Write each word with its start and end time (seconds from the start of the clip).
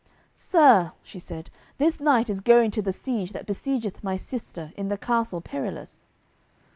"Sir," 0.33 0.93
she 1.03 1.19
said, 1.19 1.51
"this 1.77 1.99
knight 1.99 2.27
is 2.27 2.39
going 2.41 2.71
to 2.71 2.81
the 2.81 2.91
siege 2.91 3.33
that 3.33 3.45
besiegeth 3.45 4.03
my 4.03 4.17
sister 4.17 4.73
in 4.75 4.87
the 4.87 4.97
Castle 4.97 5.41
Perilous." 5.41 6.09